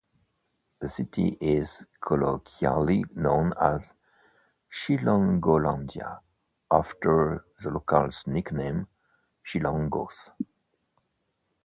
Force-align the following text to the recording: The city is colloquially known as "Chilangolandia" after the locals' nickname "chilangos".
The 0.79 0.89
city 0.89 1.37
is 1.39 1.85
colloquially 2.03 3.05
known 3.13 3.53
as 3.61 3.93
"Chilangolandia" 4.73 6.21
after 6.71 7.45
the 7.61 7.69
locals' 7.69 8.25
nickname 8.25 8.87
"chilangos". 9.45 10.15